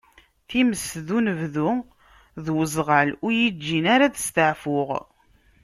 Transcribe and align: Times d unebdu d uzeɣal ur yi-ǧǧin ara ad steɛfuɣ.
Times 0.49 0.85
d 1.07 1.07
unebdu 1.17 1.69
d 2.43 2.45
uzeɣal 2.61 3.09
ur 3.25 3.33
yi-ǧǧin 3.39 3.85
ara 3.93 4.05
ad 4.07 4.15
steɛfuɣ. 4.27 4.89